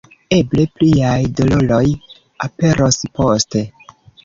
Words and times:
Eble 0.35 0.63
pliaj 0.79 1.17
doloroj 1.41 1.83
aperos 2.49 3.01
poste. 3.21 3.65